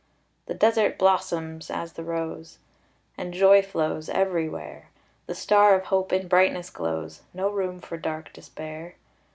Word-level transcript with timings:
The 0.47 0.55
desert 0.55 0.97
blossoms 0.97 1.69
as 1.69 1.93
the 1.93 2.03
rose, 2.03 2.57
And 3.19 3.35
joy 3.35 3.61
flows 3.61 4.09
everywhere; 4.09 4.89
The 5.27 5.35
star 5.35 5.75
of 5.75 5.85
hope 5.85 6.11
in 6.11 6.27
brightness 6.27 6.71
glows, 6.71 7.21
No 7.35 7.51
room 7.51 7.79
for 7.79 7.97
dark 7.97 8.33
despair. 8.33 8.95